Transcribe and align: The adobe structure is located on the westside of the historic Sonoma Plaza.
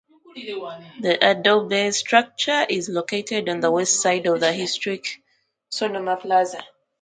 The 1.01 1.19
adobe 1.21 1.91
structure 1.91 2.65
is 2.67 2.89
located 2.89 3.47
on 3.47 3.59
the 3.59 3.71
westside 3.71 4.25
of 4.25 4.39
the 4.39 4.51
historic 4.51 5.21
Sonoma 5.69 6.17
Plaza. 6.17 6.63